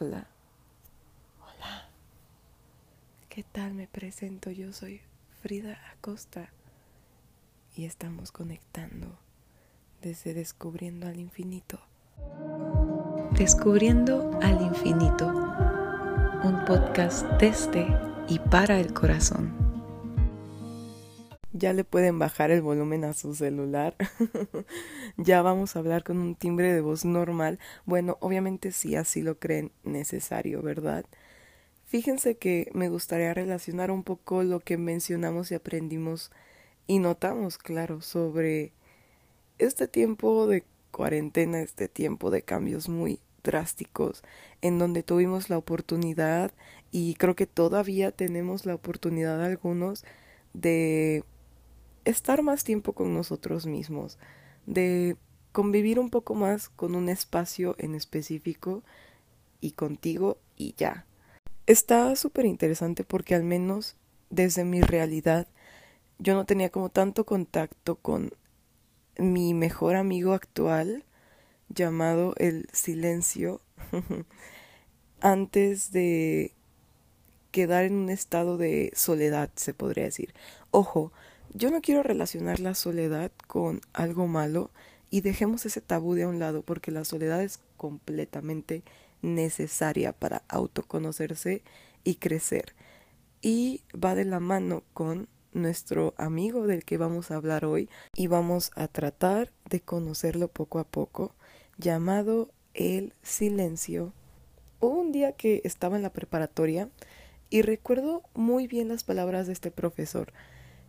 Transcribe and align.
Hola. 0.00 0.26
Hola. 1.40 1.88
¿Qué 3.28 3.44
tal? 3.44 3.74
Me 3.74 3.86
presento. 3.86 4.50
Yo 4.50 4.72
soy 4.72 5.00
Frida 5.40 5.78
Acosta 5.92 6.48
y 7.76 7.84
estamos 7.84 8.32
conectando 8.32 9.16
desde 10.02 10.34
Descubriendo 10.34 11.06
al 11.06 11.20
Infinito. 11.20 11.78
Descubriendo 13.38 14.36
al 14.42 14.62
Infinito. 14.62 15.28
Un 15.28 16.64
podcast 16.66 17.24
desde 17.38 17.86
y 18.28 18.40
para 18.40 18.80
el 18.80 18.92
corazón. 18.92 19.63
Ya 21.56 21.72
le 21.72 21.84
pueden 21.84 22.18
bajar 22.18 22.50
el 22.50 22.62
volumen 22.62 23.04
a 23.04 23.12
su 23.12 23.32
celular. 23.32 23.94
ya 25.16 25.40
vamos 25.40 25.76
a 25.76 25.78
hablar 25.78 26.02
con 26.02 26.18
un 26.18 26.34
timbre 26.34 26.72
de 26.72 26.80
voz 26.80 27.04
normal. 27.04 27.60
Bueno, 27.86 28.18
obviamente 28.20 28.72
si 28.72 28.96
así 28.96 29.22
lo 29.22 29.38
creen 29.38 29.70
necesario, 29.84 30.62
¿verdad? 30.62 31.04
Fíjense 31.84 32.36
que 32.38 32.68
me 32.74 32.88
gustaría 32.88 33.32
relacionar 33.32 33.92
un 33.92 34.02
poco 34.02 34.42
lo 34.42 34.58
que 34.58 34.76
mencionamos 34.78 35.52
y 35.52 35.54
aprendimos 35.54 36.32
y 36.88 36.98
notamos, 36.98 37.56
claro, 37.56 38.00
sobre 38.00 38.72
este 39.58 39.86
tiempo 39.86 40.48
de 40.48 40.64
cuarentena, 40.90 41.60
este 41.60 41.86
tiempo 41.86 42.32
de 42.32 42.42
cambios 42.42 42.88
muy 42.88 43.20
drásticos, 43.44 44.24
en 44.60 44.80
donde 44.80 45.04
tuvimos 45.04 45.50
la 45.50 45.58
oportunidad 45.58 46.50
y 46.90 47.14
creo 47.14 47.36
que 47.36 47.46
todavía 47.46 48.10
tenemos 48.10 48.66
la 48.66 48.74
oportunidad 48.74 49.40
algunos 49.44 50.04
de 50.52 51.22
estar 52.04 52.42
más 52.42 52.64
tiempo 52.64 52.92
con 52.92 53.14
nosotros 53.14 53.66
mismos, 53.66 54.18
de 54.66 55.16
convivir 55.52 55.98
un 55.98 56.10
poco 56.10 56.34
más 56.34 56.68
con 56.68 56.94
un 56.94 57.08
espacio 57.08 57.76
en 57.78 57.94
específico 57.94 58.82
y 59.60 59.72
contigo 59.72 60.38
y 60.56 60.74
ya. 60.76 61.06
Está 61.66 62.14
súper 62.16 62.44
interesante 62.44 63.04
porque 63.04 63.34
al 63.34 63.44
menos 63.44 63.96
desde 64.30 64.64
mi 64.64 64.82
realidad 64.82 65.46
yo 66.18 66.34
no 66.34 66.44
tenía 66.44 66.70
como 66.70 66.90
tanto 66.90 67.24
contacto 67.24 67.96
con 67.96 68.32
mi 69.16 69.54
mejor 69.54 69.96
amigo 69.96 70.32
actual 70.32 71.04
llamado 71.68 72.34
el 72.36 72.68
silencio 72.72 73.60
antes 75.20 75.92
de 75.92 76.52
quedar 77.50 77.84
en 77.84 77.94
un 77.94 78.10
estado 78.10 78.58
de 78.58 78.92
soledad, 78.94 79.50
se 79.54 79.74
podría 79.74 80.04
decir. 80.04 80.34
Ojo, 80.70 81.12
yo 81.54 81.70
no 81.70 81.80
quiero 81.80 82.02
relacionar 82.02 82.58
la 82.58 82.74
soledad 82.74 83.30
con 83.46 83.80
algo 83.92 84.26
malo 84.26 84.72
y 85.08 85.20
dejemos 85.20 85.64
ese 85.64 85.80
tabú 85.80 86.14
de 86.14 86.26
un 86.26 86.40
lado 86.40 86.62
porque 86.62 86.90
la 86.90 87.04
soledad 87.04 87.42
es 87.42 87.60
completamente 87.76 88.82
necesaria 89.22 90.12
para 90.12 90.42
autoconocerse 90.48 91.62
y 92.02 92.16
crecer. 92.16 92.74
Y 93.40 93.82
va 93.92 94.16
de 94.16 94.24
la 94.24 94.40
mano 94.40 94.82
con 94.92 95.28
nuestro 95.52 96.14
amigo 96.16 96.66
del 96.66 96.84
que 96.84 96.98
vamos 96.98 97.30
a 97.30 97.36
hablar 97.36 97.64
hoy 97.64 97.88
y 98.16 98.26
vamos 98.26 98.72
a 98.74 98.88
tratar 98.88 99.52
de 99.70 99.80
conocerlo 99.80 100.48
poco 100.48 100.80
a 100.80 100.84
poco, 100.84 101.36
llamado 101.78 102.50
el 102.74 103.12
silencio. 103.22 104.12
Hubo 104.80 105.00
un 105.00 105.12
día 105.12 105.32
que 105.32 105.60
estaba 105.62 105.94
en 105.94 106.02
la 106.02 106.12
preparatoria 106.12 106.88
y 107.48 107.62
recuerdo 107.62 108.24
muy 108.34 108.66
bien 108.66 108.88
las 108.88 109.04
palabras 109.04 109.46
de 109.46 109.52
este 109.52 109.70
profesor 109.70 110.32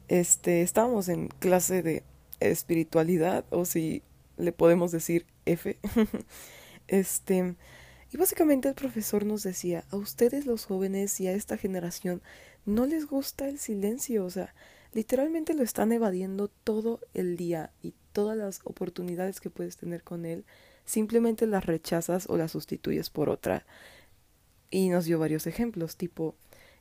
este, 0.07 0.61
estábamos 0.61 1.09
en 1.09 1.27
clase 1.27 1.81
de 1.81 2.03
espiritualidad, 2.39 3.45
o 3.49 3.65
si 3.65 4.03
le 4.37 4.51
podemos 4.51 4.91
decir 4.91 5.25
F. 5.45 5.77
este, 6.87 7.55
y 8.11 8.17
básicamente 8.17 8.69
el 8.69 8.75
profesor 8.75 9.25
nos 9.25 9.43
decía, 9.43 9.85
a 9.91 9.97
ustedes 9.97 10.45
los 10.45 10.65
jóvenes 10.65 11.19
y 11.19 11.27
a 11.27 11.33
esta 11.33 11.57
generación 11.57 12.21
no 12.65 12.85
les 12.85 13.07
gusta 13.07 13.47
el 13.47 13.59
silencio, 13.59 14.25
o 14.25 14.29
sea, 14.29 14.53
literalmente 14.93 15.53
lo 15.53 15.63
están 15.63 15.91
evadiendo 15.91 16.47
todo 16.47 16.99
el 17.13 17.37
día 17.37 17.71
y 17.81 17.93
todas 18.11 18.37
las 18.37 18.61
oportunidades 18.63 19.41
que 19.41 19.49
puedes 19.49 19.77
tener 19.77 20.03
con 20.03 20.25
él, 20.25 20.45
simplemente 20.85 21.47
las 21.47 21.65
rechazas 21.65 22.29
o 22.29 22.37
las 22.37 22.51
sustituyes 22.51 23.09
por 23.09 23.29
otra. 23.29 23.65
Y 24.71 24.89
nos 24.89 25.05
dio 25.05 25.19
varios 25.19 25.47
ejemplos, 25.47 25.95
tipo, 25.95 26.35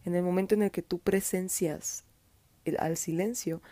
en 0.04 0.14
el 0.14 0.22
momento 0.22 0.54
en 0.54 0.62
el 0.62 0.70
que 0.70 0.82
tú 0.82 0.98
presencias 0.98 2.04
al 2.78 2.96
silencio. 2.96 3.62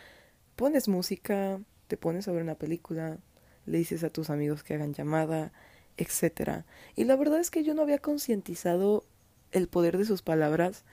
Pones 0.55 0.87
música, 0.87 1.59
te 1.87 1.97
pones 1.97 2.27
a 2.27 2.31
ver 2.31 2.43
una 2.43 2.55
película, 2.55 3.17
le 3.65 3.77
dices 3.77 4.03
a 4.03 4.09
tus 4.09 4.29
amigos 4.29 4.63
que 4.63 4.75
hagan 4.75 4.93
llamada, 4.93 5.51
etc. 5.97 6.63
Y 6.95 7.05
la 7.05 7.15
verdad 7.15 7.39
es 7.39 7.51
que 7.51 7.63
yo 7.63 7.73
no 7.73 7.81
había 7.81 7.99
concientizado 7.99 9.05
el 9.51 9.67
poder 9.67 9.97
de 9.97 10.05
sus 10.05 10.21
palabras 10.21 10.83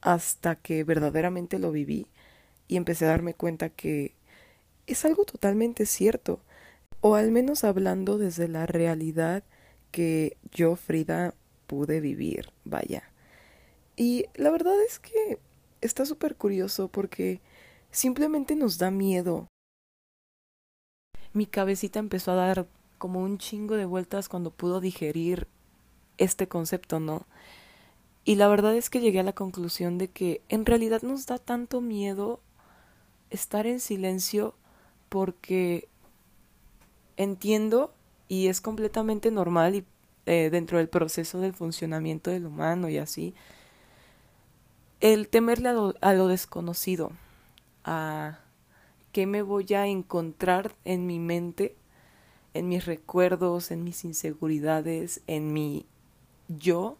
hasta 0.00 0.56
que 0.56 0.84
verdaderamente 0.84 1.58
lo 1.58 1.72
viví 1.72 2.06
y 2.68 2.76
empecé 2.76 3.06
a 3.06 3.08
darme 3.08 3.34
cuenta 3.34 3.70
que 3.70 4.14
es 4.86 5.04
algo 5.04 5.24
totalmente 5.24 5.86
cierto, 5.86 6.40
o 7.00 7.14
al 7.14 7.30
menos 7.30 7.64
hablando 7.64 8.18
desde 8.18 8.48
la 8.48 8.66
realidad 8.66 9.42
que 9.90 10.36
yo, 10.52 10.76
Frida, 10.76 11.34
pude 11.66 12.00
vivir, 12.00 12.50
vaya. 12.64 13.10
Y 13.96 14.26
la 14.34 14.50
verdad 14.50 14.74
es 14.86 14.98
que 14.98 15.38
está 15.86 16.06
súper 16.06 16.36
curioso 16.36 16.88
porque 16.88 17.40
simplemente 17.90 18.56
nos 18.56 18.78
da 18.78 18.90
miedo. 18.90 19.48
Mi 21.32 21.46
cabecita 21.46 21.98
empezó 21.98 22.32
a 22.32 22.36
dar 22.36 22.66
como 22.98 23.20
un 23.20 23.38
chingo 23.38 23.76
de 23.76 23.84
vueltas 23.84 24.28
cuando 24.28 24.50
pudo 24.50 24.80
digerir 24.80 25.46
este 26.16 26.48
concepto, 26.48 27.00
¿no? 27.00 27.26
Y 28.24 28.36
la 28.36 28.48
verdad 28.48 28.74
es 28.74 28.88
que 28.88 29.00
llegué 29.00 29.20
a 29.20 29.24
la 29.24 29.34
conclusión 29.34 29.98
de 29.98 30.08
que 30.08 30.40
en 30.48 30.64
realidad 30.64 31.02
nos 31.02 31.26
da 31.26 31.38
tanto 31.38 31.80
miedo 31.80 32.40
estar 33.30 33.66
en 33.66 33.80
silencio 33.80 34.54
porque 35.08 35.88
entiendo 37.16 37.92
y 38.28 38.46
es 38.46 38.60
completamente 38.60 39.30
normal 39.30 39.74
y 39.74 39.84
eh, 40.26 40.48
dentro 40.50 40.78
del 40.78 40.88
proceso 40.88 41.40
del 41.40 41.52
funcionamiento 41.52 42.30
del 42.30 42.46
humano 42.46 42.88
y 42.88 42.96
así, 42.96 43.34
el 45.04 45.28
temerle 45.28 45.68
a 46.00 46.14
lo, 46.14 46.28
desconocido, 46.28 47.12
a 47.84 48.38
qué 49.12 49.26
me 49.26 49.42
voy 49.42 49.66
a 49.74 49.86
encontrar 49.86 50.74
en 50.86 51.06
mi 51.06 51.18
mente, 51.18 51.76
en 52.54 52.68
mis 52.68 52.86
recuerdos, 52.86 53.70
en 53.70 53.84
mis 53.84 54.02
inseguridades, 54.06 55.20
en 55.26 55.52
mi 55.52 55.84
yo, 56.48 56.96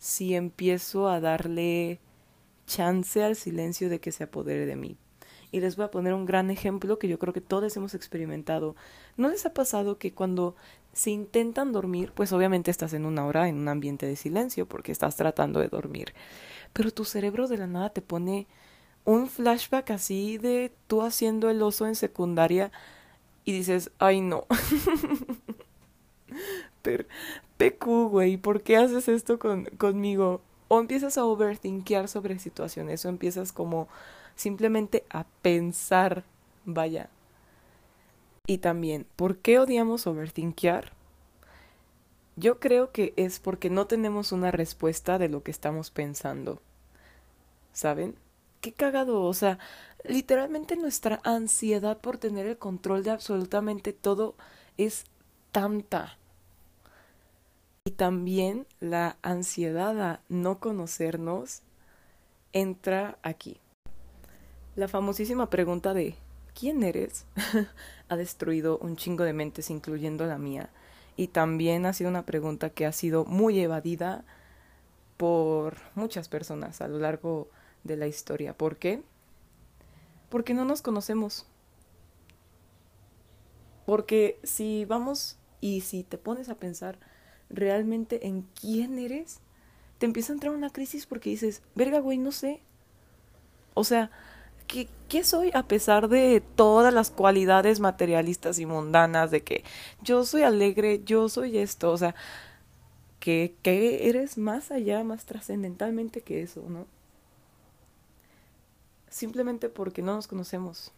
si 0.00 0.34
empiezo 0.34 1.08
a 1.08 1.20
darle 1.20 2.00
chance 2.66 3.22
al 3.22 3.36
silencio 3.36 3.88
de 3.88 4.00
que 4.00 4.10
se 4.10 4.24
apodere 4.24 4.66
de 4.66 4.74
mí. 4.74 4.96
Y 5.50 5.60
les 5.60 5.76
voy 5.76 5.86
a 5.86 5.90
poner 5.90 6.14
un 6.14 6.26
gran 6.26 6.50
ejemplo 6.50 6.98
que 6.98 7.08
yo 7.08 7.18
creo 7.18 7.32
que 7.32 7.40
todos 7.40 7.76
hemos 7.76 7.94
experimentado. 7.94 8.76
¿No 9.16 9.28
les 9.28 9.46
ha 9.46 9.54
pasado 9.54 9.98
que 9.98 10.12
cuando 10.12 10.56
se 10.92 11.10
intentan 11.10 11.72
dormir, 11.72 12.12
pues 12.14 12.32
obviamente 12.32 12.70
estás 12.70 12.92
en 12.92 13.06
una 13.06 13.24
hora 13.24 13.48
en 13.48 13.56
un 13.56 13.68
ambiente 13.68 14.06
de 14.06 14.16
silencio 14.16 14.66
porque 14.66 14.92
estás 14.92 15.16
tratando 15.16 15.60
de 15.60 15.68
dormir? 15.68 16.12
pero 16.72 16.90
tu 16.90 17.04
cerebro 17.04 17.48
de 17.48 17.58
la 17.58 17.66
nada 17.66 17.90
te 17.90 18.02
pone 18.02 18.46
un 19.04 19.28
flashback 19.28 19.90
así 19.90 20.38
de 20.38 20.72
tú 20.86 21.02
haciendo 21.02 21.50
el 21.50 21.62
oso 21.62 21.86
en 21.86 21.94
secundaria 21.94 22.70
y 23.44 23.52
dices, 23.52 23.90
ay 23.98 24.20
no. 24.20 24.46
pero, 26.82 27.04
PQ, 27.56 28.08
güey, 28.10 28.36
¿por 28.36 28.62
qué 28.62 28.76
haces 28.76 29.08
esto 29.08 29.38
con, 29.38 29.64
conmigo? 29.76 30.42
O 30.68 30.80
empiezas 30.80 31.16
a 31.16 31.24
overthinkear 31.24 32.08
sobre 32.08 32.38
situaciones, 32.38 33.04
o 33.06 33.08
empiezas 33.08 33.52
como 33.52 33.88
simplemente 34.38 35.04
a 35.10 35.24
pensar, 35.42 36.24
vaya. 36.64 37.10
Y 38.46 38.58
también, 38.58 39.04
¿por 39.16 39.38
qué 39.38 39.58
odiamos 39.58 40.06
overthinkear? 40.06 40.92
Yo 42.36 42.60
creo 42.60 42.92
que 42.92 43.12
es 43.16 43.40
porque 43.40 43.68
no 43.68 43.86
tenemos 43.86 44.30
una 44.30 44.52
respuesta 44.52 45.18
de 45.18 45.28
lo 45.28 45.42
que 45.42 45.50
estamos 45.50 45.90
pensando. 45.90 46.62
¿Saben? 47.72 48.14
Qué 48.60 48.72
cagado, 48.72 49.24
o 49.24 49.34
sea, 49.34 49.58
literalmente 50.04 50.76
nuestra 50.76 51.20
ansiedad 51.24 51.98
por 51.98 52.18
tener 52.18 52.46
el 52.46 52.58
control 52.58 53.02
de 53.02 53.10
absolutamente 53.10 53.92
todo 53.92 54.36
es 54.76 55.04
tanta. 55.50 56.16
Y 57.84 57.90
también 57.90 58.66
la 58.78 59.16
ansiedad 59.22 60.00
a 60.00 60.20
no 60.28 60.58
conocernos 60.60 61.62
entra 62.52 63.18
aquí. 63.22 63.60
La 64.78 64.86
famosísima 64.86 65.50
pregunta 65.50 65.92
de 65.92 66.14
¿quién 66.54 66.84
eres? 66.84 67.26
ha 68.08 68.14
destruido 68.14 68.78
un 68.78 68.94
chingo 68.94 69.24
de 69.24 69.32
mentes, 69.32 69.70
incluyendo 69.70 70.24
la 70.24 70.38
mía 70.38 70.70
y 71.16 71.26
también 71.26 71.84
ha 71.84 71.92
sido 71.92 72.08
una 72.08 72.24
pregunta 72.24 72.70
que 72.70 72.86
ha 72.86 72.92
sido 72.92 73.24
muy 73.24 73.58
evadida 73.58 74.24
por 75.16 75.78
muchas 75.96 76.28
personas 76.28 76.80
a 76.80 76.86
lo 76.86 77.00
largo 77.00 77.48
de 77.82 77.96
la 77.96 78.06
historia. 78.06 78.56
¿Por 78.56 78.76
qué? 78.76 79.02
Porque 80.28 80.54
no 80.54 80.64
nos 80.64 80.80
conocemos. 80.80 81.44
Porque 83.84 84.38
si 84.44 84.84
vamos 84.84 85.38
y 85.60 85.80
si 85.80 86.04
te 86.04 86.18
pones 86.18 86.50
a 86.50 86.54
pensar, 86.54 87.00
realmente 87.50 88.28
en 88.28 88.42
quién 88.54 89.00
eres, 89.00 89.40
te 89.98 90.06
empieza 90.06 90.32
a 90.32 90.36
entrar 90.36 90.54
una 90.54 90.70
crisis 90.70 91.04
porque 91.04 91.30
dices, 91.30 91.62
verga, 91.74 91.98
güey, 91.98 92.18
no 92.18 92.30
sé. 92.30 92.60
O 93.74 93.82
sea, 93.82 94.12
¿qué, 94.68 94.88
¿qué, 95.08 95.24
soy 95.24 95.50
a 95.54 95.64
pesar 95.64 96.08
de 96.08 96.40
todas 96.54 96.94
las 96.94 97.10
cualidades 97.10 97.80
materialistas 97.80 98.60
y 98.60 98.66
mundanas 98.66 99.32
de 99.32 99.42
que 99.42 99.64
yo 100.02 100.24
soy 100.24 100.42
alegre, 100.42 101.02
yo 101.04 101.28
soy 101.28 101.58
esto? 101.58 101.90
O 101.90 101.98
sea, 101.98 102.14
que 103.18 104.08
eres 104.08 104.38
más 104.38 104.70
allá, 104.70 105.02
más 105.04 105.26
trascendentalmente 105.26 106.22
que 106.22 106.42
eso, 106.42 106.62
¿no? 106.68 106.86
Simplemente 109.10 109.68
porque 109.68 110.02
no 110.02 110.14
nos 110.14 110.28
conocemos. 110.28 110.92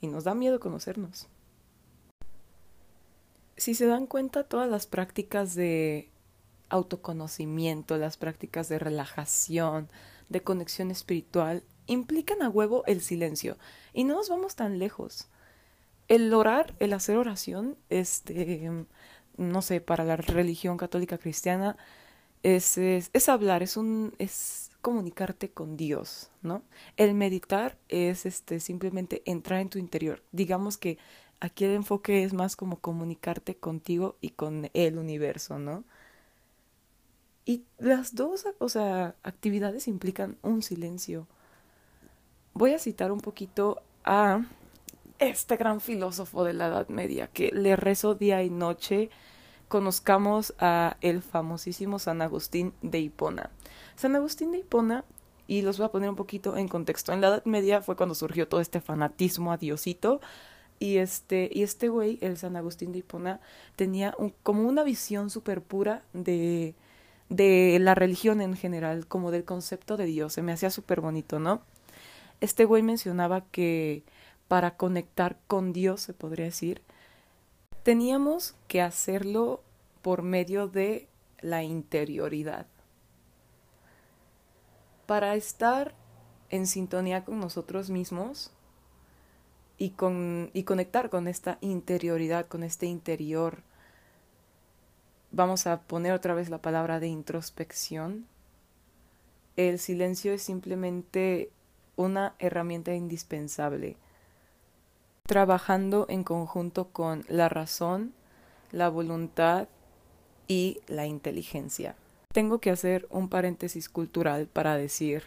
Y 0.00 0.06
nos 0.06 0.24
da 0.24 0.34
miedo 0.34 0.60
conocernos. 0.60 1.28
Si 3.56 3.74
se 3.74 3.86
dan 3.86 4.06
cuenta, 4.06 4.44
todas 4.44 4.70
las 4.70 4.86
prácticas 4.86 5.54
de 5.54 6.08
autoconocimiento, 6.70 7.98
las 7.98 8.16
prácticas 8.16 8.68
de 8.68 8.78
relajación, 8.78 9.90
de 10.30 10.42
conexión 10.42 10.90
espiritual, 10.90 11.62
implican 11.90 12.42
a 12.42 12.48
huevo 12.48 12.84
el 12.86 13.00
silencio. 13.00 13.58
Y 13.92 14.04
no 14.04 14.14
nos 14.14 14.28
vamos 14.28 14.56
tan 14.56 14.78
lejos. 14.78 15.28
El 16.08 16.32
orar, 16.32 16.74
el 16.78 16.92
hacer 16.92 17.16
oración, 17.16 17.76
este, 17.88 18.70
no 19.36 19.62
sé, 19.62 19.80
para 19.80 20.04
la 20.04 20.16
religión 20.16 20.76
católica 20.76 21.18
cristiana, 21.18 21.76
es, 22.42 22.78
es, 22.78 23.28
hablar, 23.28 23.62
es 23.62 23.76
un, 23.76 24.14
es 24.18 24.70
comunicarte 24.80 25.50
con 25.50 25.76
Dios, 25.76 26.30
¿no? 26.42 26.62
El 26.96 27.14
meditar 27.14 27.76
es 27.88 28.24
este 28.26 28.60
simplemente 28.60 29.22
entrar 29.26 29.60
en 29.60 29.68
tu 29.68 29.78
interior. 29.78 30.22
Digamos 30.32 30.78
que 30.78 30.98
aquí 31.40 31.64
el 31.64 31.72
enfoque 31.72 32.24
es 32.24 32.32
más 32.32 32.56
como 32.56 32.78
comunicarte 32.80 33.56
contigo 33.56 34.16
y 34.20 34.30
con 34.30 34.70
el 34.74 34.98
universo, 34.98 35.58
¿no? 35.58 35.84
Y 37.44 37.64
las 37.78 38.14
dos, 38.14 38.46
o 38.58 38.68
sea, 38.68 39.16
actividades 39.22 39.88
implican 39.88 40.36
un 40.42 40.62
silencio. 40.62 41.26
Voy 42.54 42.72
a 42.72 42.78
citar 42.78 43.12
un 43.12 43.20
poquito 43.20 43.80
a 44.04 44.42
este 45.18 45.56
gran 45.56 45.80
filósofo 45.80 46.44
de 46.44 46.52
la 46.52 46.66
Edad 46.66 46.88
Media 46.88 47.28
que 47.28 47.50
le 47.52 47.76
rezo 47.76 48.14
día 48.14 48.42
y 48.42 48.50
noche. 48.50 49.10
Conozcamos 49.68 50.54
a 50.58 50.96
el 51.00 51.22
famosísimo 51.22 51.98
San 51.98 52.22
Agustín 52.22 52.72
de 52.82 52.98
Hipona. 52.98 53.50
San 53.94 54.16
Agustín 54.16 54.50
de 54.50 54.58
Hipona, 54.58 55.04
y 55.46 55.62
los 55.62 55.78
voy 55.78 55.86
a 55.86 55.90
poner 55.90 56.08
un 56.10 56.16
poquito 56.16 56.56
en 56.56 56.68
contexto. 56.68 57.12
En 57.12 57.20
la 57.20 57.28
Edad 57.28 57.44
Media 57.44 57.82
fue 57.82 57.96
cuando 57.96 58.14
surgió 58.14 58.48
todo 58.48 58.60
este 58.60 58.80
fanatismo 58.80 59.52
a 59.52 59.56
Diosito. 59.56 60.20
Y 60.78 60.96
este, 60.96 61.50
y 61.52 61.62
este 61.62 61.88
güey, 61.88 62.18
el 62.20 62.36
San 62.36 62.56
Agustín 62.56 62.92
de 62.92 62.98
Hipona, 62.98 63.40
tenía 63.76 64.14
un, 64.18 64.32
como 64.42 64.62
una 64.62 64.82
visión 64.82 65.28
súper 65.28 65.60
pura 65.60 66.02
de, 66.12 66.74
de 67.28 67.78
la 67.80 67.94
religión 67.94 68.40
en 68.40 68.56
general, 68.56 69.06
como 69.06 69.30
del 69.30 69.44
concepto 69.44 69.96
de 69.96 70.06
Dios. 70.06 70.32
Se 70.32 70.42
me 70.42 70.52
hacía 70.52 70.70
súper 70.70 71.00
bonito, 71.00 71.38
¿no? 71.38 71.62
Este 72.40 72.64
güey 72.64 72.82
mencionaba 72.82 73.42
que 73.46 74.04
para 74.48 74.76
conectar 74.76 75.38
con 75.46 75.72
Dios, 75.72 76.00
se 76.00 76.14
podría 76.14 76.46
decir, 76.46 76.82
teníamos 77.82 78.56
que 78.66 78.82
hacerlo 78.82 79.62
por 80.02 80.22
medio 80.22 80.66
de 80.66 81.08
la 81.40 81.62
interioridad. 81.62 82.66
Para 85.06 85.34
estar 85.34 85.94
en 86.48 86.66
sintonía 86.66 87.24
con 87.24 87.38
nosotros 87.40 87.90
mismos 87.90 88.52
y, 89.78 89.90
con, 89.90 90.50
y 90.52 90.64
conectar 90.64 91.10
con 91.10 91.28
esta 91.28 91.58
interioridad, 91.60 92.46
con 92.48 92.62
este 92.62 92.86
interior 92.86 93.62
vamos 95.32 95.66
a 95.66 95.82
poner 95.82 96.12
otra 96.12 96.34
vez 96.34 96.50
la 96.50 96.60
palabra 96.60 97.00
de 97.00 97.08
introspección. 97.08 98.26
El 99.56 99.78
silencio 99.78 100.32
es 100.32 100.42
simplemente 100.42 101.50
una 102.00 102.34
herramienta 102.38 102.94
indispensable, 102.94 103.96
trabajando 105.26 106.06
en 106.08 106.24
conjunto 106.24 106.88
con 106.88 107.24
la 107.28 107.48
razón, 107.48 108.14
la 108.72 108.88
voluntad 108.88 109.68
y 110.48 110.80
la 110.88 111.06
inteligencia. 111.06 111.94
Tengo 112.32 112.58
que 112.58 112.70
hacer 112.70 113.06
un 113.10 113.28
paréntesis 113.28 113.88
cultural 113.88 114.46
para 114.46 114.76
decir 114.76 115.24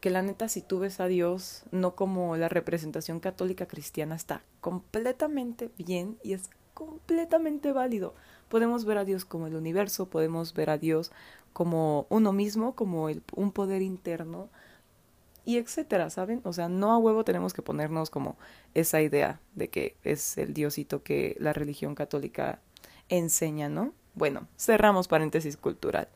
que 0.00 0.10
la 0.10 0.22
neta 0.22 0.48
si 0.48 0.60
tú 0.60 0.80
ves 0.80 0.98
a 0.98 1.06
Dios 1.06 1.62
no 1.70 1.94
como 1.94 2.36
la 2.36 2.48
representación 2.48 3.20
católica 3.20 3.66
cristiana 3.66 4.16
está 4.16 4.42
completamente 4.60 5.70
bien 5.78 6.18
y 6.24 6.32
es 6.32 6.50
completamente 6.74 7.72
válido. 7.72 8.14
Podemos 8.48 8.84
ver 8.84 8.98
a 8.98 9.04
Dios 9.04 9.24
como 9.24 9.46
el 9.46 9.54
universo, 9.54 10.06
podemos 10.06 10.52
ver 10.54 10.70
a 10.70 10.78
Dios 10.78 11.12
como 11.52 12.06
uno 12.08 12.32
mismo, 12.32 12.74
como 12.74 13.08
un 13.36 13.52
poder 13.52 13.82
interno 13.82 14.48
y 15.44 15.58
etcétera, 15.58 16.10
¿saben? 16.10 16.40
O 16.44 16.52
sea, 16.52 16.68
no 16.68 16.92
a 16.92 16.98
huevo 16.98 17.24
tenemos 17.24 17.52
que 17.52 17.62
ponernos 17.62 18.10
como 18.10 18.36
esa 18.74 19.00
idea 19.00 19.40
de 19.54 19.68
que 19.68 19.96
es 20.04 20.38
el 20.38 20.54
diosito 20.54 21.02
que 21.02 21.36
la 21.38 21.52
religión 21.52 21.94
católica 21.94 22.60
enseña, 23.08 23.68
¿no? 23.68 23.92
Bueno, 24.14 24.48
cerramos 24.58 25.08
paréntesis 25.08 25.56
cultural. 25.56 26.08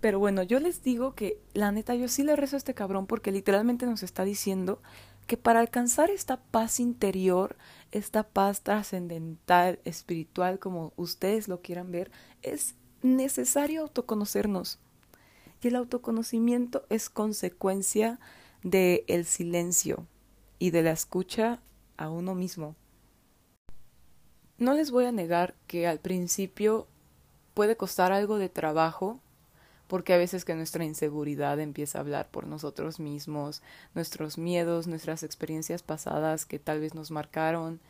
Pero 0.00 0.18
bueno, 0.18 0.42
yo 0.42 0.60
les 0.60 0.82
digo 0.82 1.14
que 1.14 1.38
la 1.52 1.72
neta 1.72 1.94
yo 1.94 2.08
sí 2.08 2.22
le 2.22 2.36
rezo 2.36 2.56
a 2.56 2.58
este 2.58 2.74
cabrón 2.74 3.06
porque 3.06 3.32
literalmente 3.32 3.86
nos 3.86 4.02
está 4.02 4.24
diciendo 4.24 4.80
que 5.26 5.36
para 5.36 5.60
alcanzar 5.60 6.10
esta 6.10 6.38
paz 6.38 6.80
interior 6.80 7.56
esta 7.92 8.22
paz 8.22 8.62
trascendental, 8.62 9.80
espiritual, 9.84 10.58
como 10.58 10.92
ustedes 10.96 11.48
lo 11.48 11.60
quieran 11.60 11.90
ver, 11.90 12.10
es 12.42 12.74
necesario 13.02 13.82
autoconocernos. 13.82 14.78
Y 15.62 15.68
el 15.68 15.76
autoconocimiento 15.76 16.86
es 16.88 17.10
consecuencia 17.10 18.18
del 18.62 19.04
el 19.06 19.24
silencio 19.24 20.06
y 20.58 20.70
de 20.70 20.82
la 20.82 20.92
escucha 20.92 21.60
a 21.96 22.10
uno 22.10 22.34
mismo. 22.34 22.76
No 24.58 24.74
les 24.74 24.90
voy 24.90 25.06
a 25.06 25.12
negar 25.12 25.54
que 25.66 25.86
al 25.86 26.00
principio 26.00 26.86
puede 27.54 27.76
costar 27.76 28.12
algo 28.12 28.38
de 28.38 28.48
trabajo 28.48 29.20
porque 29.90 30.14
a 30.14 30.18
veces 30.18 30.44
que 30.44 30.54
nuestra 30.54 30.84
inseguridad 30.84 31.58
empieza 31.58 31.98
a 31.98 32.02
hablar 32.02 32.30
por 32.30 32.46
nosotros 32.46 33.00
mismos, 33.00 33.60
nuestros 33.94 34.38
miedos, 34.38 34.86
nuestras 34.86 35.24
experiencias 35.24 35.82
pasadas 35.82 36.46
que 36.46 36.60
tal 36.60 36.78
vez 36.78 36.94
nos 36.94 37.10
marcaron. 37.10 37.80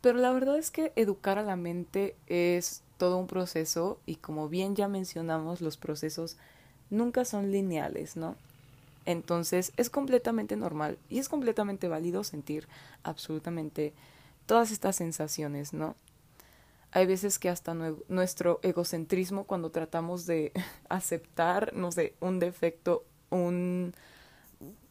Pero 0.00 0.18
la 0.18 0.32
verdad 0.32 0.58
es 0.58 0.72
que 0.72 0.92
educar 0.96 1.38
a 1.38 1.44
la 1.44 1.54
mente 1.54 2.16
es 2.26 2.82
todo 2.96 3.18
un 3.18 3.28
proceso 3.28 4.00
y 4.04 4.16
como 4.16 4.48
bien 4.48 4.74
ya 4.74 4.88
mencionamos, 4.88 5.60
los 5.60 5.76
procesos 5.76 6.38
nunca 6.90 7.24
son 7.24 7.52
lineales, 7.52 8.16
¿no? 8.16 8.34
Entonces 9.06 9.72
es 9.76 9.88
completamente 9.88 10.56
normal 10.56 10.98
y 11.08 11.18
es 11.18 11.28
completamente 11.28 11.88
válido 11.88 12.22
sentir 12.24 12.68
absolutamente 13.02 13.94
todas 14.44 14.70
estas 14.70 14.96
sensaciones, 14.96 15.72
¿no? 15.72 15.96
hay 16.96 17.04
veces 17.04 17.38
que 17.38 17.50
hasta 17.50 17.74
nuestro 17.74 18.58
egocentrismo 18.62 19.44
cuando 19.44 19.70
tratamos 19.70 20.24
de 20.24 20.52
aceptar, 20.88 21.74
no 21.74 21.92
sé, 21.92 22.14
un 22.20 22.38
defecto, 22.38 23.04
un, 23.28 23.92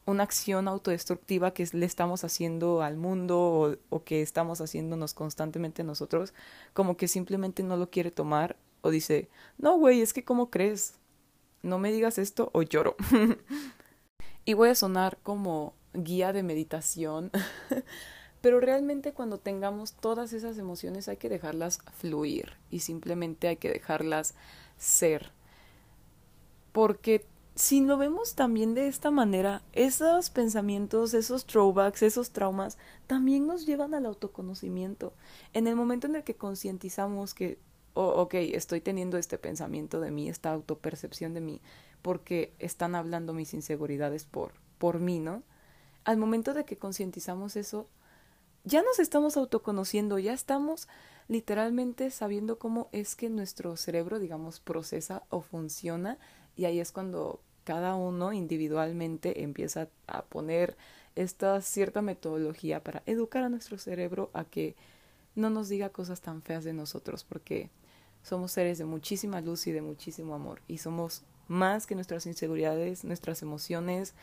una 0.05 0.21
acción 0.21 0.67
autodestructiva 0.67 1.51
que 1.55 1.67
le 1.73 1.85
estamos 1.85 2.23
haciendo 2.23 2.83
al 2.83 2.95
mundo 2.95 3.79
o, 3.89 4.03
que 4.03 4.21
estamos 4.21 4.61
haciéndonos 4.61 5.15
constantemente 5.15 5.83
nosotros, 5.83 6.35
como 6.73 6.95
que 6.95 7.07
simplemente 7.07 7.63
no 7.63 7.75
lo 7.75 7.89
quiere 7.89 8.11
tomar 8.11 8.55
o 8.81 8.91
dice, 8.91 9.29
no, 9.57 9.75
güey, 9.79 10.01
es 10.01 10.13
que 10.13 10.23
¿cómo 10.23 10.51
crees? 10.51 10.99
No 11.63 11.79
me 11.79 11.91
digas 11.91 12.19
esto 12.19 12.51
o 12.53 12.61
lloro. 12.61 12.95
y 14.45 14.53
voy 14.53 14.69
a 14.69 14.75
sonar 14.75 15.17
como 15.23 15.73
guía 15.93 16.33
de 16.33 16.43
meditación, 16.43 17.31
Pero 18.45 18.59
realmente 18.59 19.11
cuando 19.11 19.39
tengamos 19.39 19.93
todas 19.93 20.31
esas 20.31 20.59
emociones 20.59 21.07
hay 21.07 21.17
que 21.17 21.29
dejarlas 21.29 21.79
fluir 21.97 22.51
y 22.69 22.81
simplemente 22.81 23.47
hay 23.47 23.57
que 23.57 23.71
dejarlas 23.71 24.35
ser. 24.77 25.31
Porque 26.71 27.25
si 27.55 27.81
lo 27.81 27.97
vemos 27.97 28.35
también 28.35 28.75
de 28.75 28.87
esta 28.87 29.09
manera, 29.09 29.63
esos 29.73 30.29
pensamientos, 30.29 31.15
esos 31.15 31.47
throwbacks, 31.47 32.03
esos 32.03 32.29
traumas, 32.29 32.77
también 33.07 33.47
nos 33.47 33.65
llevan 33.65 33.95
al 33.95 34.05
autoconocimiento. 34.05 35.13
En 35.53 35.65
el 35.65 35.75
momento 35.75 36.05
en 36.05 36.17
el 36.17 36.23
que 36.23 36.35
concientizamos 36.35 37.33
que, 37.33 37.57
oh, 37.95 38.09
ok, 38.09 38.35
estoy 38.35 38.79
teniendo 38.79 39.17
este 39.17 39.39
pensamiento 39.39 39.99
de 39.99 40.11
mí, 40.11 40.29
esta 40.29 40.51
autopercepción 40.51 41.33
de 41.33 41.41
mí, 41.41 41.61
porque 42.05 42.53
están 42.59 42.93
hablando 42.93 43.33
mis 43.33 43.55
inseguridades 43.55 44.25
por, 44.25 44.51
por 44.77 44.99
mí, 44.99 45.17
¿no? 45.17 45.41
Al 46.03 46.17
momento 46.17 46.53
de 46.53 46.63
que 46.63 46.77
concientizamos 46.77 47.55
eso, 47.55 47.87
ya 48.63 48.83
nos 48.83 48.99
estamos 48.99 49.37
autoconociendo, 49.37 50.19
ya 50.19 50.31
estamos 50.31 50.87
literalmente 51.27 52.11
sabiendo 52.11 52.59
cómo 52.59 52.89
es 52.91 53.15
que 53.15 53.31
nuestro 53.31 53.75
cerebro, 53.75 54.19
digamos, 54.19 54.59
procesa 54.59 55.23
o 55.29 55.41
funciona 55.41 56.19
y 56.55 56.65
ahí 56.65 56.79
es 56.79 56.91
cuando 56.91 57.39
cada 57.63 57.95
uno 57.95 58.33
individualmente 58.33 59.41
empieza 59.41 59.89
a 60.05 60.25
poner 60.25 60.77
esta 61.15 61.59
cierta 61.61 62.03
metodología 62.03 62.83
para 62.83 63.01
educar 63.07 63.43
a 63.43 63.49
nuestro 63.49 63.79
cerebro 63.79 64.29
a 64.33 64.45
que 64.45 64.75
no 65.33 65.49
nos 65.49 65.69
diga 65.69 65.89
cosas 65.89 66.21
tan 66.21 66.43
feas 66.43 66.63
de 66.65 66.73
nosotros, 66.73 67.23
porque 67.23 67.71
somos 68.21 68.51
seres 68.51 68.77
de 68.77 68.85
muchísima 68.85 69.41
luz 69.41 69.65
y 69.65 69.71
de 69.71 69.81
muchísimo 69.81 70.35
amor 70.35 70.61
y 70.67 70.77
somos 70.77 71.23
más 71.47 71.87
que 71.87 71.95
nuestras 71.95 72.25
inseguridades, 72.25 73.03
nuestras 73.03 73.41
emociones 73.41 74.13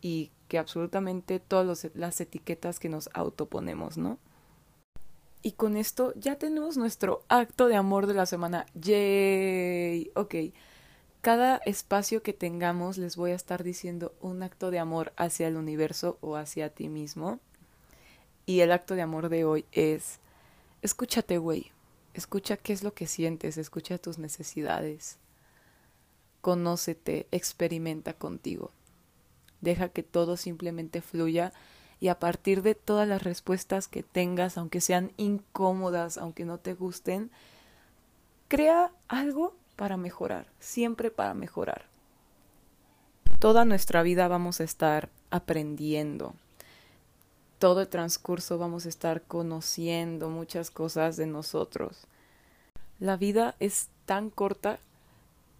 y 0.00 0.30
que 0.48 0.58
absolutamente 0.58 1.40
todas 1.40 1.88
las 1.94 2.20
etiquetas 2.20 2.78
que 2.78 2.88
nos 2.88 3.10
autoponemos, 3.14 3.98
¿no? 3.98 4.18
Y 5.42 5.52
con 5.52 5.76
esto 5.76 6.12
ya 6.16 6.36
tenemos 6.36 6.76
nuestro 6.76 7.22
acto 7.28 7.68
de 7.68 7.76
amor 7.76 8.06
de 8.06 8.14
la 8.14 8.26
semana. 8.26 8.66
¡Yay! 8.74 10.10
Ok. 10.14 10.34
Cada 11.20 11.58
espacio 11.58 12.22
que 12.22 12.32
tengamos 12.32 12.98
les 12.98 13.16
voy 13.16 13.32
a 13.32 13.36
estar 13.36 13.62
diciendo 13.62 14.14
un 14.20 14.42
acto 14.42 14.70
de 14.70 14.78
amor 14.78 15.12
hacia 15.16 15.48
el 15.48 15.56
universo 15.56 16.18
o 16.20 16.36
hacia 16.36 16.70
ti 16.70 16.88
mismo. 16.88 17.40
Y 18.46 18.60
el 18.60 18.72
acto 18.72 18.94
de 18.94 19.02
amor 19.02 19.28
de 19.28 19.44
hoy 19.44 19.64
es, 19.72 20.20
escúchate, 20.82 21.38
güey. 21.38 21.70
Escucha 22.14 22.56
qué 22.56 22.72
es 22.72 22.82
lo 22.82 22.94
que 22.94 23.06
sientes, 23.06 23.58
escucha 23.58 23.98
tus 23.98 24.18
necesidades. 24.18 25.18
Conócete, 26.40 27.26
experimenta 27.30 28.12
contigo. 28.12 28.70
Deja 29.60 29.88
que 29.88 30.02
todo 30.02 30.36
simplemente 30.36 31.00
fluya 31.00 31.52
y 32.00 32.08
a 32.08 32.18
partir 32.18 32.62
de 32.62 32.74
todas 32.74 33.08
las 33.08 33.22
respuestas 33.22 33.88
que 33.88 34.02
tengas, 34.02 34.56
aunque 34.56 34.80
sean 34.80 35.12
incómodas, 35.16 36.16
aunque 36.16 36.44
no 36.44 36.58
te 36.58 36.74
gusten, 36.74 37.30
crea 38.46 38.92
algo 39.08 39.54
para 39.76 39.96
mejorar, 39.96 40.46
siempre 40.60 41.10
para 41.10 41.34
mejorar. 41.34 41.86
Toda 43.38 43.64
nuestra 43.64 44.02
vida 44.02 44.28
vamos 44.28 44.60
a 44.60 44.64
estar 44.64 45.10
aprendiendo, 45.30 46.34
todo 47.58 47.80
el 47.80 47.88
transcurso 47.88 48.58
vamos 48.58 48.86
a 48.86 48.88
estar 48.88 49.22
conociendo 49.22 50.28
muchas 50.30 50.70
cosas 50.70 51.16
de 51.16 51.26
nosotros. 51.26 52.06
La 53.00 53.16
vida 53.16 53.56
es 53.58 53.88
tan 54.06 54.30
corta 54.30 54.78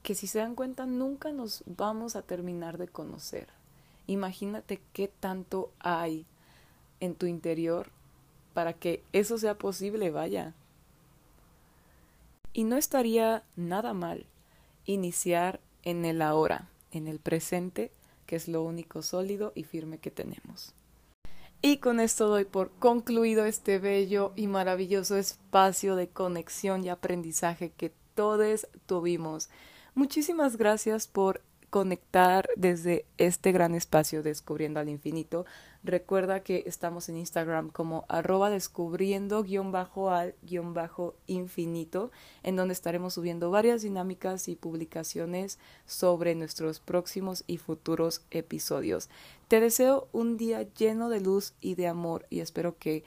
que 0.09 0.15
si 0.15 0.27
se 0.27 0.39
dan 0.39 0.55
cuenta 0.55 0.87
nunca 0.87 1.33
nos 1.33 1.63
vamos 1.67 2.17
a 2.17 2.23
terminar 2.23 2.79
de 2.79 2.89
conocer. 2.89 3.47
Imagínate 4.07 4.81
qué 4.95 5.07
tanto 5.07 5.71
hay 5.81 6.25
en 6.99 7.15
tu 7.15 7.27
interior 7.27 7.91
para 8.55 8.73
que 8.73 9.03
eso 9.13 9.37
sea 9.37 9.59
posible, 9.59 10.11
vaya. 10.11 10.55
Y 12.55 12.65
no 12.65 12.79
estaría 12.79 13.43
nada 13.55 13.93
mal 13.93 14.25
iniciar 14.87 15.61
en 15.83 16.07
el 16.07 16.23
ahora, 16.23 16.71
en 16.91 17.07
el 17.07 17.19
presente, 17.19 17.93
que 18.25 18.37
es 18.37 18.49
lo 18.49 18.63
único 18.63 19.03
sólido 19.03 19.53
y 19.55 19.65
firme 19.65 19.99
que 19.99 20.11
tenemos. 20.11 20.73
Y 21.61 21.81
con 21.81 22.01
esto 22.01 22.29
doy 22.29 22.47
por 22.47 22.71
concluido 22.71 23.45
este 23.45 23.79
bello 23.79 24.33
y 24.37 24.47
maravilloso 24.47 25.19
espacio 25.19 25.97
de 25.97 26.09
conexión 26.09 26.83
y 26.83 26.89
aprendizaje 26.89 27.73
que 27.77 27.93
todos 28.15 28.67
tuvimos. 28.87 29.51
Muchísimas 29.99 30.57
gracias 30.57 31.09
por 31.09 31.43
conectar 31.71 32.49
desde 32.55 33.05
este 33.17 33.51
gran 33.51 33.75
espacio 33.75 34.23
Descubriendo 34.23 34.79
al 34.79 34.89
Infinito. 34.89 35.45
Recuerda 35.83 36.45
que 36.45 36.63
estamos 36.67 37.09
en 37.09 37.17
Instagram 37.17 37.71
como 37.71 38.05
arroba 38.09 38.49
descubriendo 38.49 39.43
guion 39.43 39.73
bajo 39.73 40.11
al 40.11 40.37
guion 40.43 40.73
bajo 40.73 41.17
infinito, 41.27 42.13
en 42.45 42.55
donde 42.55 42.75
estaremos 42.75 43.15
subiendo 43.15 43.51
varias 43.51 43.83
dinámicas 43.83 44.47
y 44.47 44.55
publicaciones 44.55 45.59
sobre 45.85 46.37
nuestros 46.37 46.79
próximos 46.79 47.43
y 47.49 47.57
futuros 47.57 48.23
episodios. 48.31 49.11
Te 49.49 49.59
deseo 49.59 50.07
un 50.13 50.37
día 50.37 50.63
lleno 50.63 51.09
de 51.09 51.21
luz 51.21 51.55
y 51.61 51.75
de 51.75 51.89
amor 51.89 52.25
y 52.31 52.39
espero 52.39 52.79
que 52.79 53.03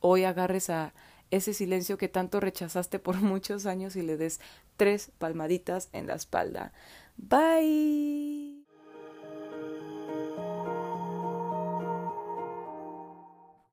hoy 0.00 0.24
agarres 0.24 0.68
a 0.68 0.92
ese 1.30 1.52
silencio 1.52 1.98
que 1.98 2.08
tanto 2.08 2.40
rechazaste 2.40 2.98
por 2.98 3.16
muchos 3.22 3.66
años 3.66 3.96
y 3.96 4.02
le 4.02 4.16
des 4.16 4.40
tres 4.76 5.10
palmaditas 5.18 5.88
en 5.92 6.06
la 6.06 6.14
espalda. 6.14 6.72
Bye. 7.16 8.53